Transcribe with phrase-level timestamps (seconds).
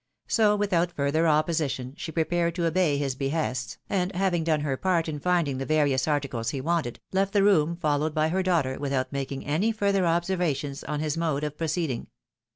[0.27, 5.07] So, without further opposition, she prepared to obey his behests, and having done her part
[5.07, 9.11] in finding the various articles he wanted, left the room followed by her daughter, without
[9.11, 12.07] making any further observations on his mode of proceeding.